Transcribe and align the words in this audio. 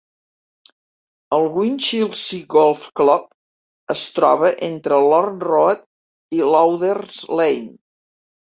El 1.37 1.43
Winchelsea 1.57 2.47
Golf 2.55 2.81
Club 3.01 3.29
es 3.97 4.07
troba 4.17 4.51
entre 4.71 4.99
Lorne 5.11 5.49
Road 5.51 5.87
i 6.41 6.45
Lauders 6.57 7.25
Lane. 7.43 7.71